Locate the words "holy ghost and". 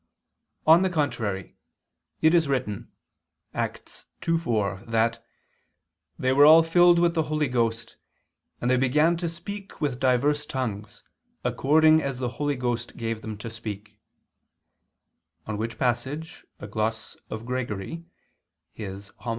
7.29-8.71